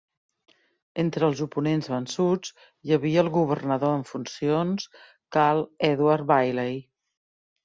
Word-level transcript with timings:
Entre 1.01 1.27
els 1.31 1.41
oponents 1.45 1.89
vençuts 1.91 2.53
hi 2.87 2.95
havia 2.97 3.25
el 3.27 3.29
governador 3.35 3.93
en 3.99 4.07
funcions 4.13 4.89
Carl 5.39 5.63
Edward 5.91 6.27
Bailey. 6.35 6.83